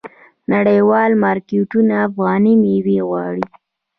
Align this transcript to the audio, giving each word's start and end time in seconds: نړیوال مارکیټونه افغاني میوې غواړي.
نړیوال 0.53 1.11
مارکیټونه 1.23 1.93
افغاني 2.07 2.53
میوې 2.63 2.99
غواړي. 3.07 3.45